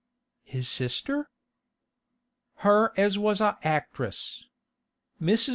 'His 0.41 0.67
sister?' 0.67 1.29
'Her 2.65 2.91
as 2.97 3.19
was 3.19 3.39
a 3.39 3.59
actress. 3.63 4.45
Mrs. 5.21 5.49